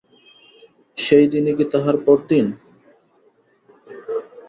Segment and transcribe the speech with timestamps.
[0.97, 2.45] সেই দিনই, কি তাহার পরদিন।